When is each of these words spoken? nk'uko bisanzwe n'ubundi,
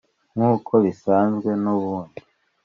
nk'uko 0.35 0.73
bisanzwe 0.85 1.49
n'ubundi, 1.63 2.19